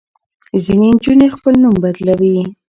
[0.63, 2.35] ځینې نجونې خپل نوم بدلوي.